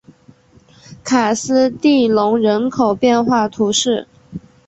[1.03, 4.07] 卡斯蒂隆人口变化图示